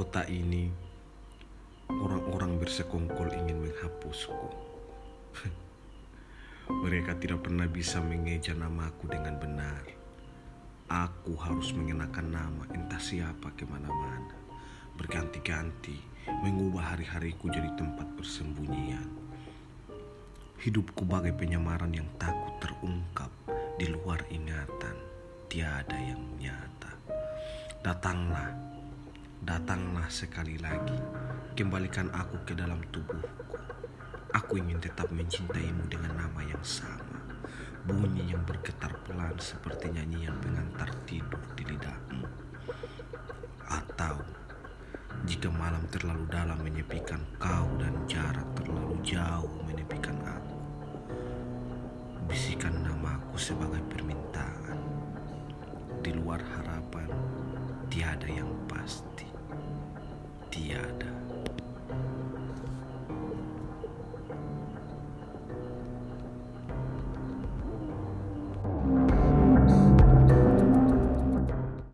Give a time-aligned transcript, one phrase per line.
[0.00, 0.66] kota ini,
[1.86, 4.48] orang-orang bersekongkol ingin menghapusku.
[6.82, 9.84] Mereka tidak pernah bisa mengeja namaku dengan benar.
[10.90, 14.34] Aku harus mengenakan nama entah siapa ke mana-mana.
[14.98, 16.00] Berganti-ganti,
[16.40, 19.06] mengubah hari-hariku jadi tempat persembunyian.
[20.64, 23.28] Hidupku bagai penyamaran yang takut terungkap
[23.76, 24.96] di luar ingatan.
[25.46, 26.94] Tiada yang nyata.
[27.84, 28.69] Datanglah,
[29.40, 30.96] datanglah sekali lagi.
[31.56, 33.56] Kembalikan aku ke dalam tubuhku.
[34.30, 37.18] Aku ingin tetap mencintaimu dengan nama yang sama.
[37.88, 42.28] Bunyi yang bergetar pelan seperti nyanyian pengantar tidur di lidahmu.
[43.66, 44.20] Atau
[45.26, 50.56] jika malam terlalu dalam menyepikan kau dan jarak terlalu jauh menepikan aku.
[52.30, 54.78] Bisikan namaku sebagai permintaan.
[56.00, 57.10] Di luar harapan,
[57.90, 59.19] tiada yang pasti.